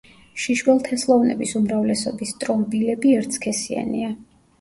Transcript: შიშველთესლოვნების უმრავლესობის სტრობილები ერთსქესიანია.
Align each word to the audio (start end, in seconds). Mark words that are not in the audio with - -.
შიშველთესლოვნების 0.43 1.53
უმრავლესობის 1.59 2.31
სტრობილები 2.37 3.13
ერთსქესიანია. 3.19 4.09